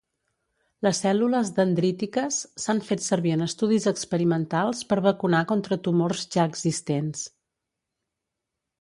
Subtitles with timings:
[0.85, 7.27] Les cèl·lules dendrítiques s'han fet servir en estudis experimentals per vacunar contra tumors ja existents.